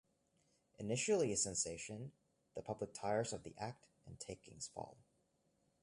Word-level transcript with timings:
Initially 0.79 1.31
a 1.31 1.37
sensation, 1.37 2.13
the 2.55 2.63
public 2.63 2.91
tires 2.91 3.33
of 3.33 3.43
the 3.43 3.53
act 3.59 3.85
and 4.07 4.19
takings 4.19 4.65
fall. 4.67 4.97